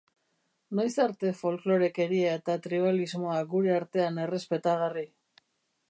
[0.77, 5.07] Noiz arte folklorekeria eta tribalismoa gure artean errespetagarri?